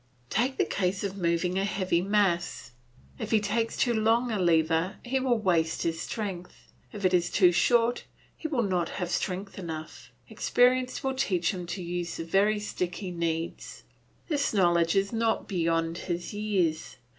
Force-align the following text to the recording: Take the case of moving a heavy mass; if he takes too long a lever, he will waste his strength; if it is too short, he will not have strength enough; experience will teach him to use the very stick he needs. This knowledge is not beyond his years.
Take 0.31 0.57
the 0.57 0.65
case 0.65 1.03
of 1.03 1.15
moving 1.19 1.59
a 1.59 1.63
heavy 1.63 2.01
mass; 2.01 2.71
if 3.19 3.29
he 3.29 3.39
takes 3.39 3.77
too 3.77 3.93
long 3.93 4.31
a 4.31 4.39
lever, 4.39 4.95
he 5.05 5.19
will 5.19 5.37
waste 5.37 5.83
his 5.83 6.01
strength; 6.01 6.73
if 6.91 7.05
it 7.05 7.13
is 7.13 7.29
too 7.29 7.51
short, 7.51 8.05
he 8.35 8.47
will 8.47 8.63
not 8.63 8.89
have 8.97 9.11
strength 9.11 9.59
enough; 9.59 10.09
experience 10.27 11.03
will 11.03 11.13
teach 11.13 11.51
him 11.53 11.67
to 11.67 11.83
use 11.83 12.17
the 12.17 12.23
very 12.23 12.59
stick 12.59 12.95
he 12.95 13.11
needs. 13.11 13.83
This 14.27 14.55
knowledge 14.55 14.95
is 14.95 15.13
not 15.13 15.47
beyond 15.47 15.99
his 15.99 16.33
years. 16.33 16.97